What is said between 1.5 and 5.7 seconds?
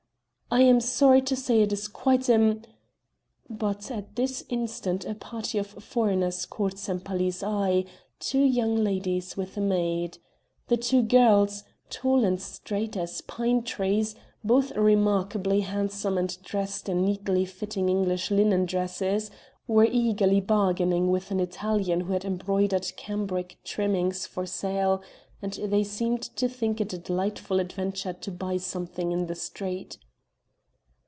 it is quite im" But at this instant a party of